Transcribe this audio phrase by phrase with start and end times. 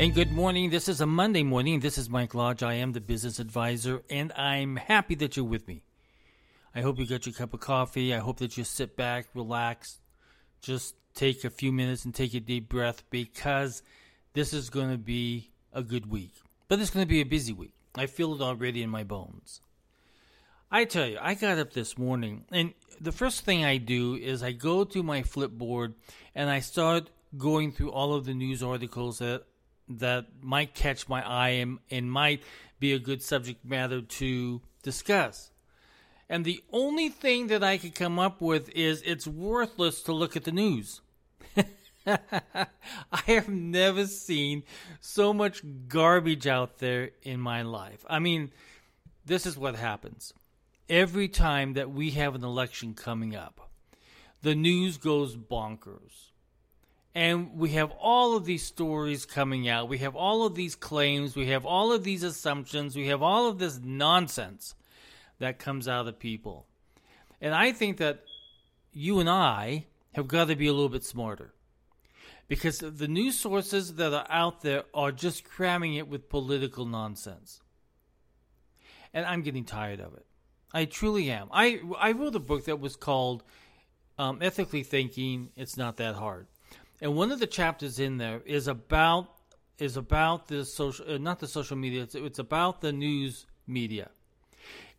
[0.00, 0.70] And good morning.
[0.70, 1.80] This is a Monday morning.
[1.80, 2.62] This is Mike Lodge.
[2.62, 5.82] I am the business advisor, and I'm happy that you're with me.
[6.74, 8.14] I hope you got your cup of coffee.
[8.14, 9.98] I hope that you sit back, relax,
[10.62, 13.82] just take a few minutes and take a deep breath because
[14.32, 16.32] this is going to be a good week.
[16.66, 17.74] But it's going to be a busy week.
[17.94, 19.60] I feel it already in my bones.
[20.70, 24.42] I tell you, I got up this morning, and the first thing I do is
[24.42, 25.92] I go to my Flipboard
[26.34, 29.44] and I start going through all of the news articles that
[29.98, 32.42] that might catch my eye and, and might
[32.78, 35.50] be a good subject matter to discuss.
[36.28, 40.36] And the only thing that I could come up with is it's worthless to look
[40.36, 41.00] at the news.
[42.06, 42.66] I
[43.26, 44.62] have never seen
[45.00, 48.04] so much garbage out there in my life.
[48.08, 48.52] I mean,
[49.26, 50.32] this is what happens.
[50.88, 53.70] Every time that we have an election coming up,
[54.42, 56.29] the news goes bonkers.
[57.14, 59.88] And we have all of these stories coming out.
[59.88, 61.34] We have all of these claims.
[61.34, 62.94] We have all of these assumptions.
[62.94, 64.74] We have all of this nonsense
[65.40, 66.66] that comes out of people.
[67.40, 68.20] And I think that
[68.92, 71.52] you and I have got to be a little bit smarter.
[72.46, 77.60] Because the news sources that are out there are just cramming it with political nonsense.
[79.12, 80.26] And I'm getting tired of it.
[80.72, 81.48] I truly am.
[81.52, 83.42] I, I wrote a book that was called
[84.18, 86.46] um, Ethically Thinking It's Not That Hard
[87.00, 89.28] and one of the chapters in there is about
[89.78, 94.10] is about the social uh, not the social media it's, it's, about the news media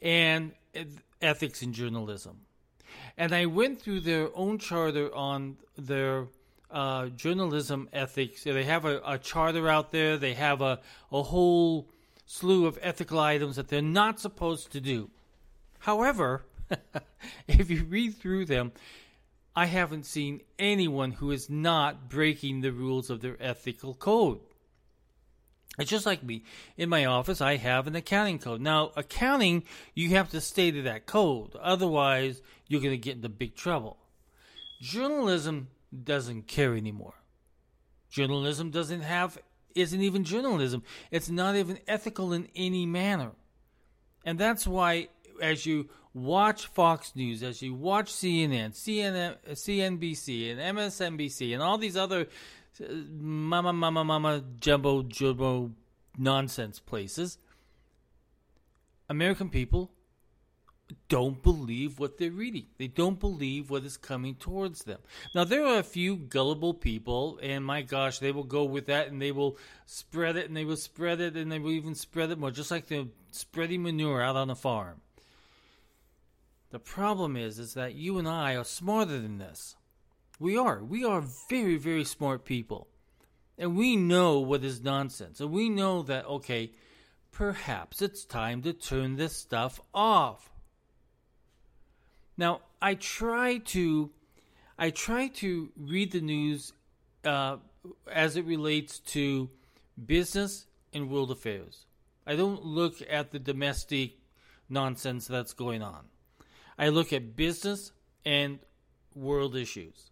[0.00, 0.52] and
[1.20, 2.40] ethics in journalism.
[3.16, 6.26] And i went through their own charter on their
[6.70, 8.44] uh, journalism ethics.
[8.44, 10.18] They have a, a, charter out there.
[10.18, 11.88] They have a, a whole
[12.26, 15.10] slew of ethical items that they're not supposed to do.
[15.78, 16.44] However
[17.48, 18.72] if you read through them
[19.58, 24.38] I haven't seen anyone who is not breaking the rules of their ethical code.
[25.80, 26.44] It's just like me.
[26.76, 28.60] In my office, I have an accounting code.
[28.60, 29.64] Now, accounting,
[29.96, 31.56] you have to stay to that code.
[31.60, 33.96] Otherwise, you're going to get into big trouble.
[34.80, 35.66] Journalism
[36.04, 37.14] doesn't care anymore.
[38.10, 39.38] Journalism doesn't have,
[39.74, 40.84] isn't even journalism.
[41.10, 43.32] It's not even ethical in any manner.
[44.24, 45.08] And that's why,
[45.42, 45.88] as you
[46.22, 52.26] watch Fox News, as you watch CNN, CNN, CNBC, and MSNBC, and all these other
[52.82, 55.72] uh, mama, mama, mama, jumbo, jumbo
[56.16, 57.38] nonsense places,
[59.08, 59.90] American people
[61.08, 62.66] don't believe what they're reading.
[62.78, 64.98] They don't believe what is coming towards them.
[65.34, 69.08] Now, there are a few gullible people, and my gosh, they will go with that
[69.08, 72.30] and they will spread it and they will spread it and they will even spread
[72.30, 75.00] it more, just like they're spreading manure out on a farm.
[76.70, 79.76] The problem is, is that you and I are smarter than this.
[80.38, 80.84] We are.
[80.84, 82.88] We are very, very smart people.
[83.56, 85.40] And we know what is nonsense.
[85.40, 86.72] And we know that, okay,
[87.32, 90.52] perhaps it's time to turn this stuff off.
[92.36, 94.10] Now, I try to,
[94.78, 96.72] I try to read the news
[97.24, 97.56] uh,
[98.10, 99.50] as it relates to
[100.06, 101.86] business and world affairs.
[102.26, 104.18] I don't look at the domestic
[104.68, 106.04] nonsense that's going on.
[106.78, 107.92] I look at business
[108.24, 108.60] and
[109.14, 110.10] world issues.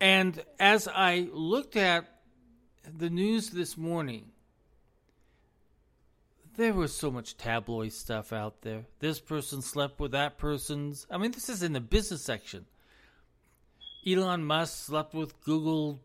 [0.00, 2.06] And as I looked at
[2.96, 4.30] the news this morning,
[6.56, 8.84] there was so much tabloid stuff out there.
[9.00, 11.06] This person slept with that person's.
[11.10, 12.66] I mean, this is in the business section.
[14.06, 16.00] Elon Musk slept with Google,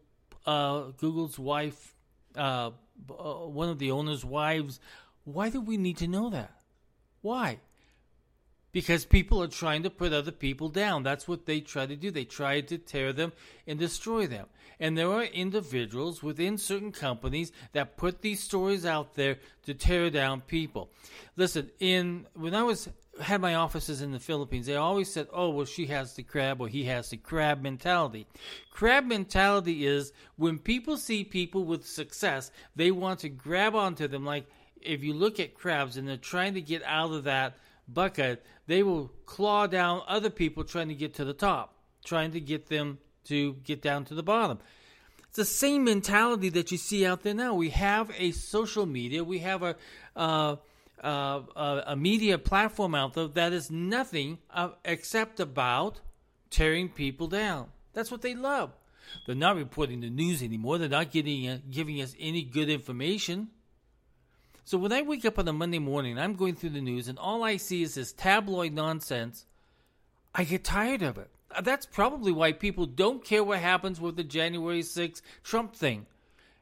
[0.46, 1.94] uh, Google's wife,
[2.36, 2.72] uh,
[3.10, 4.80] uh, one of the owner's wives.
[5.24, 6.56] Why do we need to know that?
[7.22, 7.60] Why?
[8.72, 11.04] Because people are trying to put other people down.
[11.04, 12.12] That's what they try to do.
[12.12, 13.34] They try to tear them
[13.68, 14.48] and destroy them.
[14.80, 20.09] And there are individuals within certain companies that put these stories out there to tear
[20.09, 20.90] down people.
[21.36, 22.90] Listen, in when I was
[23.22, 26.62] had my offices in the Philippines, they always said, "Oh, well, she has the crab
[26.62, 28.26] or he has the crab mentality."
[28.72, 34.26] Crab mentality is when people see people with success, they want to grab onto them.
[34.26, 34.47] Like
[34.82, 37.56] if you look at crabs and they're trying to get out of that
[37.93, 42.40] bucket, they will claw down other people trying to get to the top, trying to
[42.40, 44.59] get them to get down to the bottom.
[45.28, 47.53] It's the same mentality that you see out there now.
[47.53, 49.76] We have a social media, we have a
[50.16, 50.58] uh,
[51.03, 55.99] uh, a media platform out there that is nothing uh, except about
[56.52, 57.70] tearing people down.
[57.94, 58.72] That's what they love.
[59.26, 60.78] They're not reporting the news anymore.
[60.78, 63.49] They're not getting uh, giving us any good information.
[64.63, 67.17] So when I wake up on a Monday morning, I'm going through the news, and
[67.17, 69.46] all I see is this tabloid nonsense.
[70.34, 71.29] I get tired of it.
[71.53, 76.05] Uh, that's probably why people don't care what happens with the January 6th Trump thing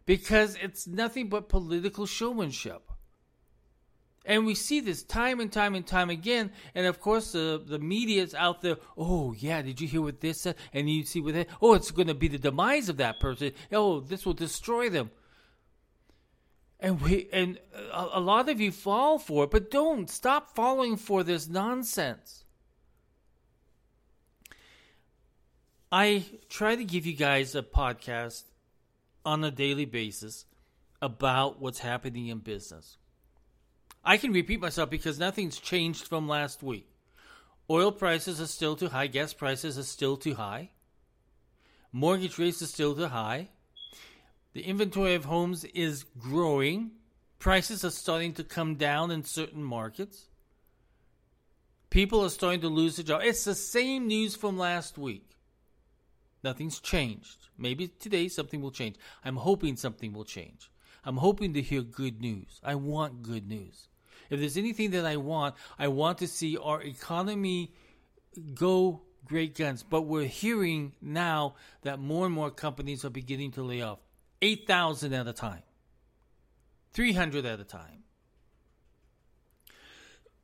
[0.05, 2.89] because it's nothing but political showmanship.
[4.25, 6.51] And we see this time and time and time again.
[6.75, 8.77] And of course, the the media's out there.
[8.97, 10.55] Oh yeah, did you hear what this said?
[10.73, 11.47] And you see what that.
[11.61, 13.53] Oh, it's going to be the demise of that person.
[13.71, 15.11] Oh, this will destroy them.
[16.79, 17.59] And we and
[17.93, 22.45] a, a lot of you fall for it, but don't stop falling for this nonsense.
[25.91, 28.43] I try to give you guys a podcast
[29.25, 30.45] on a daily basis
[31.01, 32.97] about what's happening in business.
[34.03, 36.87] I can repeat myself because nothing's changed from last week.
[37.69, 40.71] Oil prices are still too high, gas prices are still too high,
[41.91, 43.49] mortgage rates are still too high,
[44.59, 46.91] the inventory of homes is growing,
[47.39, 50.27] prices are starting to come down in certain markets.
[51.89, 53.21] People are starting to lose their job.
[53.23, 55.37] It's the same news from last week.
[56.43, 57.47] Nothing's changed.
[57.57, 58.97] Maybe today something will change.
[59.23, 60.69] I'm hoping something will change.
[61.05, 62.59] I'm hoping to hear good news.
[62.61, 63.87] I want good news.
[64.29, 67.71] If there's anything that I want, I want to see our economy
[68.55, 69.85] go great guns.
[69.89, 73.99] But we're hearing now that more and more companies are beginning to lay off
[74.41, 75.63] 8,000 at a time,
[76.93, 78.03] 300 at a time.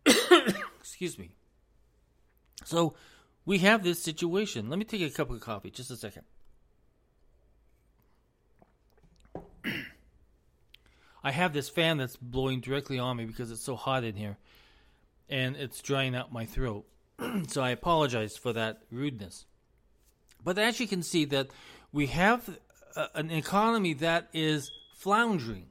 [0.79, 1.31] Excuse me.
[2.63, 2.95] So
[3.45, 4.69] we have this situation.
[4.69, 5.71] Let me take a cup of coffee.
[5.71, 6.23] Just a second.
[11.23, 14.37] I have this fan that's blowing directly on me because it's so hot in here
[15.29, 16.85] and it's drying out my throat.
[17.47, 19.45] so I apologize for that rudeness.
[20.43, 21.47] But as you can see that
[21.91, 22.59] we have
[23.13, 25.67] an economy that is floundering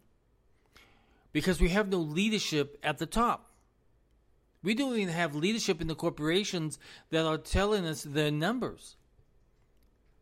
[1.33, 3.51] because we have no leadership at the top.
[4.63, 6.79] We don't even have leadership in the corporations
[7.11, 8.97] that are telling us their numbers.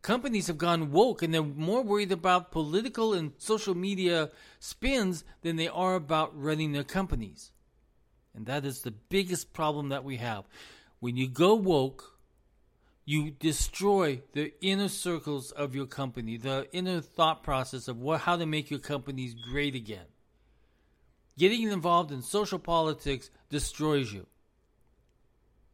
[0.01, 5.55] Companies have gone woke and they're more worried about political and social media spins than
[5.55, 7.51] they are about running their companies.
[8.35, 10.43] And that is the biggest problem that we have.
[10.99, 12.12] When you go woke,
[13.05, 18.37] you destroy the inner circles of your company, the inner thought process of what, how
[18.37, 20.05] to make your companies great again.
[21.37, 24.27] Getting involved in social politics destroys you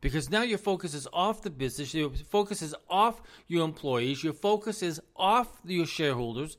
[0.02, 4.34] because now your focus is off the business, your focus is off your employees, your
[4.34, 6.58] focus is off your shareholders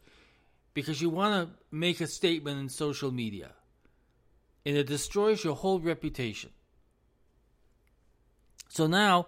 [0.75, 3.52] because you want to make a statement in social media.
[4.66, 6.50] And it destroys your whole reputation.
[8.69, 9.26] So now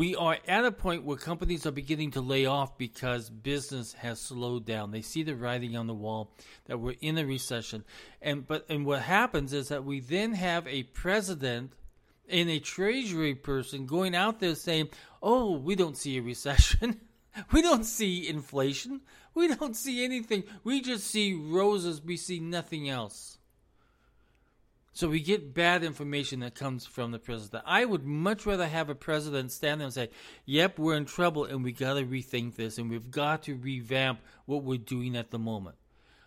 [0.00, 4.18] we are at a point where companies are beginning to lay off because business has
[4.18, 4.92] slowed down.
[4.92, 6.32] They see the writing on the wall
[6.64, 7.84] that we're in a recession.
[8.22, 11.74] And but and what happens is that we then have a president
[12.30, 14.88] and a treasury person going out there saying,
[15.22, 17.02] "Oh, we don't see a recession.
[17.52, 19.02] we don't see inflation.
[19.34, 20.44] We don't see anything.
[20.64, 22.00] We just see roses.
[22.00, 23.36] We see nothing else."
[24.92, 27.64] So we get bad information that comes from the president.
[27.66, 30.10] I would much rather have a president stand there and say,
[30.46, 34.20] "Yep, we're in trouble and we got to rethink this and we've got to revamp
[34.46, 35.76] what we're doing at the moment."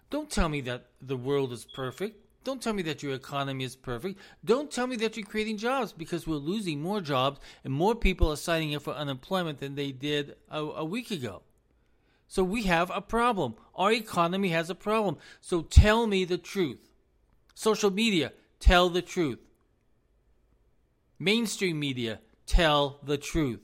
[0.10, 2.20] Don't tell me that the world is perfect.
[2.44, 4.20] Don't tell me that your economy is perfect.
[4.44, 8.32] Don't tell me that you're creating jobs because we're losing more jobs and more people
[8.32, 11.42] are signing up for unemployment than they did a, a week ago.
[12.28, 13.56] So we have a problem.
[13.76, 15.18] Our economy has a problem.
[15.40, 16.90] So tell me the truth.
[17.54, 19.40] Social media, tell the truth.
[21.20, 23.62] Mainstream media, tell the truth.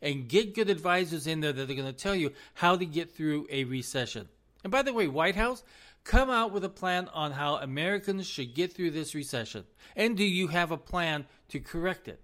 [0.00, 3.14] And get good advisors in there that are going to tell you how to get
[3.14, 4.28] through a recession.
[4.64, 5.62] And by the way, White House,
[6.04, 9.64] Come out with a plan on how Americans should get through this recession.
[9.94, 12.20] And do you have a plan to correct it?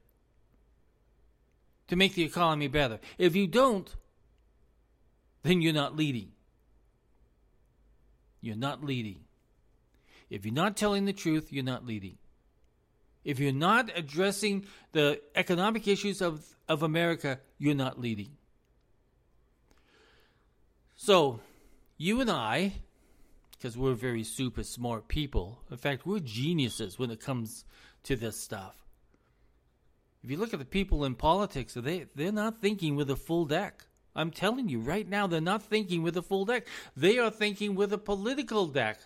[1.89, 2.99] To make the economy better.
[3.19, 3.95] If you don't,
[5.43, 6.33] then you're not leading.
[8.41, 9.21] You're not leading.
[10.31, 12.19] If you're not telling the truth, you're not leading.
[13.25, 18.31] If you're not addressing the economic issues of, of America, you're not leading.
[20.97, 21.41] So,
[21.97, 22.73] you and I
[23.59, 25.61] because we're very super smart people.
[25.71, 27.65] In fact, we're geniuses when it comes
[28.05, 28.87] to this stuff.
[30.23, 33.45] If you look at the people in politics, they they're not thinking with a full
[33.45, 33.87] deck.
[34.15, 36.67] I'm telling you right now, they're not thinking with a full deck.
[36.97, 38.99] They are thinking with a political deck,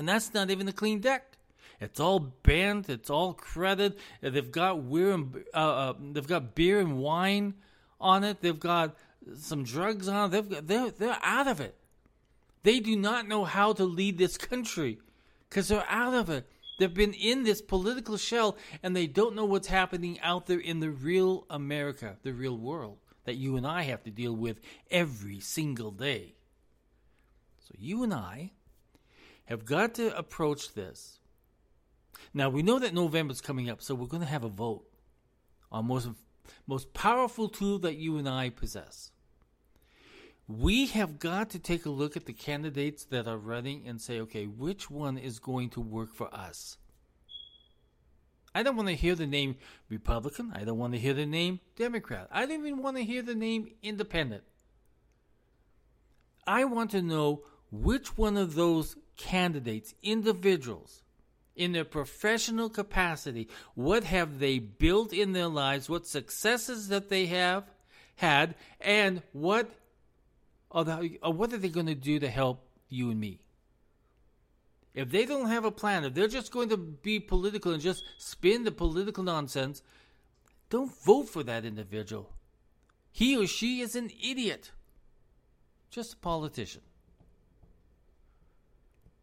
[0.00, 1.36] and that's not even a clean deck.
[1.78, 2.88] It's all banned.
[2.88, 3.98] It's all credit.
[4.22, 7.52] They've got beer and uh, uh, they've got beer and wine
[8.00, 8.40] on it.
[8.40, 8.96] They've got
[9.36, 10.48] some drugs on it.
[10.48, 11.74] They've they're they're out of it.
[12.62, 15.00] They do not know how to lead this country
[15.50, 16.48] because they're out of it.
[16.78, 20.80] They've been in this political shell and they don't know what's happening out there in
[20.80, 25.40] the real America, the real world that you and I have to deal with every
[25.40, 26.36] single day.
[27.58, 28.52] So you and I
[29.50, 31.18] have got to approach this.
[32.32, 34.84] Now we know that November's coming up, so we're going to have a vote
[35.70, 36.08] on most
[36.66, 39.12] most powerful tool that you and I possess.
[40.48, 44.20] We have got to take a look at the candidates that are running and say,
[44.20, 46.76] okay, which one is going to work for us?
[48.52, 49.56] I don't want to hear the name
[49.88, 50.52] Republican.
[50.52, 52.26] I don't want to hear the name Democrat.
[52.32, 54.42] I don't even want to hear the name Independent.
[56.48, 61.02] I want to know which one of those candidates, individuals,
[61.54, 67.26] in their professional capacity, what have they built in their lives, what successes that they
[67.26, 67.64] have
[68.16, 69.70] had, and what
[70.70, 73.40] are, the, or what are they going to do to help you and me?
[74.94, 78.04] If they don't have a plan, if they're just going to be political and just
[78.16, 79.82] spin the political nonsense,
[80.70, 82.30] don't vote for that individual.
[83.12, 84.70] He or she is an idiot.
[85.90, 86.82] Just a politician.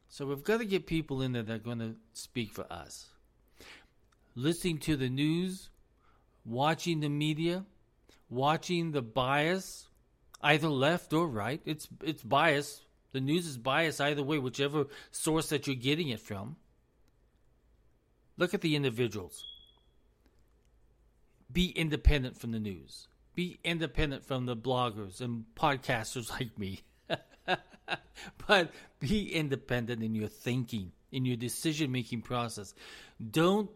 [0.10, 3.08] So we've got to get people in there that are going to speak for us.
[4.36, 5.70] Listening to the news,
[6.46, 7.66] watching the media,
[8.30, 9.88] watching the bias,
[10.42, 11.62] either left or right.
[11.66, 12.82] It's it's bias.
[13.14, 16.58] The news is biased either way, whichever source that you're getting it from.
[18.38, 19.44] Look at the individuals.
[21.52, 23.08] Be independent from the news.
[23.34, 26.82] Be independent from the bloggers and podcasters like me.
[28.48, 32.74] but be independent in your thinking, in your decision making process.
[33.32, 33.70] Don't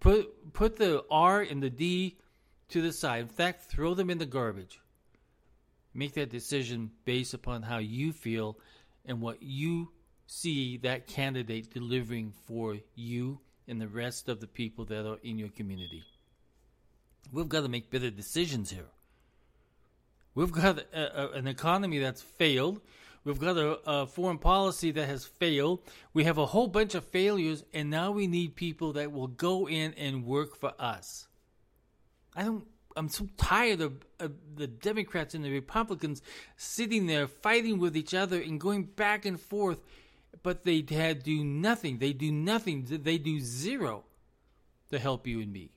[0.00, 2.18] put put the R and the D
[2.68, 3.22] to the side.
[3.22, 4.80] In fact, throw them in the garbage.
[5.92, 8.58] Make that decision based upon how you feel
[9.04, 9.90] and what you
[10.26, 15.38] see that candidate delivering for you and the rest of the people that are in
[15.38, 16.04] your community.
[17.32, 18.86] We've got to make better decisions here.
[20.34, 22.80] We've got a, a, an economy that's failed.
[23.24, 25.80] We've got a, a, foreign policy that has failed.
[26.14, 29.68] We have a whole bunch of failures, and now we need people that will go
[29.68, 31.28] in and work for us.
[32.34, 32.66] I don't.
[32.96, 36.22] I'm so tired of, of the Democrats and the Republicans
[36.56, 39.80] sitting there fighting with each other and going back and forth,
[40.42, 41.98] but they do nothing.
[41.98, 42.86] They do nothing.
[42.88, 44.04] They do zero
[44.90, 45.70] to help you and me.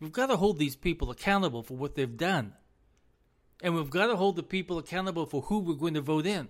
[0.00, 2.54] We've got to hold these people accountable for what they've done.
[3.62, 6.48] And we've got to hold the people accountable for who we're going to vote in.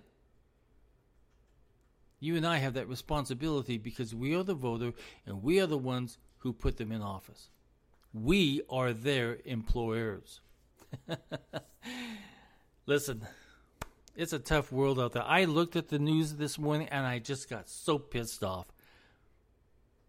[2.19, 4.93] You and I have that responsibility because we are the voter
[5.25, 7.49] and we are the ones who put them in office.
[8.13, 10.39] We are their employers.
[12.85, 13.27] Listen,
[14.15, 15.23] it's a tough world out there.
[15.23, 18.67] I looked at the news this morning and I just got so pissed off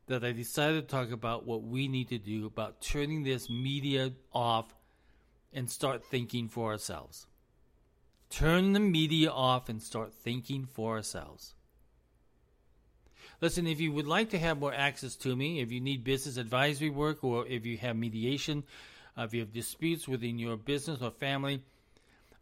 [0.06, 4.12] that I decided to talk about what we need to do about turning this media
[4.32, 4.75] off
[5.56, 7.26] and start thinking for ourselves.
[8.28, 11.54] Turn the media off and start thinking for ourselves.
[13.40, 16.36] Listen, if you would like to have more access to me, if you need business
[16.36, 18.62] advisory work, or if you have mediation,
[19.16, 21.62] uh, if you have disputes within your business or family,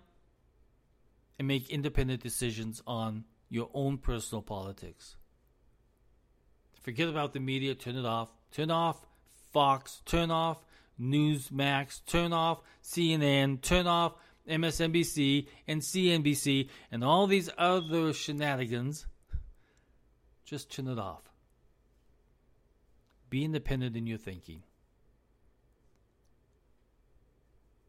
[1.39, 5.15] and make independent decisions on your own personal politics.
[6.81, 8.33] Forget about the media, turn it off.
[8.51, 9.07] Turn off
[9.53, 10.65] Fox, turn off
[10.99, 14.15] Newsmax, turn off CNN, turn off
[14.49, 19.05] MSNBC and CNBC and all these other shenanigans
[20.45, 21.23] just turn it off.
[23.29, 24.63] Be independent in your thinking.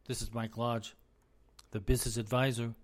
[0.08, 0.94] This is Mike Lodge,
[1.72, 2.75] the business advisor.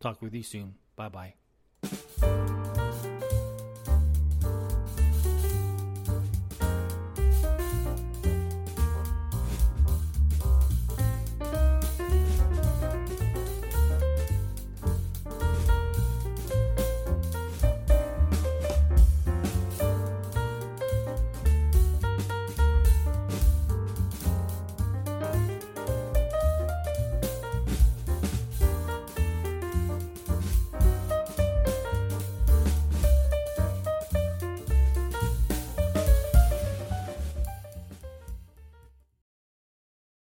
[0.00, 0.74] Talk with you soon.
[0.96, 2.63] Bye bye.